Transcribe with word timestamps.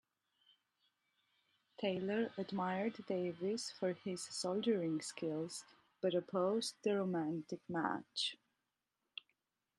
Taylor 1.79 2.31
admired 2.35 3.05
Davis 3.05 3.69
for 3.69 3.93
his 3.93 4.23
soldiering 4.23 4.99
skills 4.99 5.63
but 6.01 6.15
opposed 6.15 6.73
the 6.81 6.95
romantic 6.95 7.59
match. 7.69 8.35